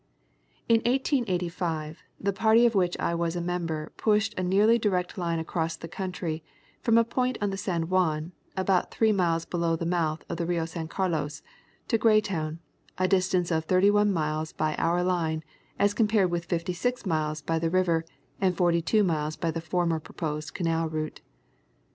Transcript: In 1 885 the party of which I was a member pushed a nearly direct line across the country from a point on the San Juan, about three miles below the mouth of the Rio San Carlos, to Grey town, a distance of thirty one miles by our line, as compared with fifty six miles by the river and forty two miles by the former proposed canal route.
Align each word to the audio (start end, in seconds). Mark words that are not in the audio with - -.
In 0.67 0.77
1 0.77 0.81
885 0.95 2.01
the 2.19 2.33
party 2.33 2.65
of 2.65 2.73
which 2.73 2.97
I 2.97 3.13
was 3.13 3.35
a 3.35 3.39
member 3.39 3.91
pushed 3.97 4.33
a 4.35 4.41
nearly 4.41 4.79
direct 4.79 5.15
line 5.15 5.37
across 5.37 5.75
the 5.75 5.87
country 5.87 6.43
from 6.81 6.97
a 6.97 7.03
point 7.03 7.37
on 7.39 7.51
the 7.51 7.55
San 7.55 7.87
Juan, 7.87 8.31
about 8.57 8.89
three 8.89 9.11
miles 9.11 9.45
below 9.45 9.75
the 9.75 9.85
mouth 9.85 10.23
of 10.27 10.37
the 10.37 10.45
Rio 10.47 10.65
San 10.65 10.87
Carlos, 10.87 11.43
to 11.87 11.99
Grey 11.99 12.19
town, 12.19 12.57
a 12.97 13.07
distance 13.07 13.51
of 13.51 13.65
thirty 13.65 13.91
one 13.91 14.11
miles 14.11 14.53
by 14.53 14.73
our 14.79 15.03
line, 15.03 15.43
as 15.77 15.93
compared 15.93 16.31
with 16.31 16.45
fifty 16.45 16.73
six 16.73 17.05
miles 17.05 17.43
by 17.43 17.59
the 17.59 17.69
river 17.69 18.03
and 18.39 18.57
forty 18.57 18.81
two 18.81 19.03
miles 19.03 19.35
by 19.35 19.51
the 19.51 19.61
former 19.61 19.99
proposed 19.99 20.55
canal 20.55 20.89
route. 20.89 21.21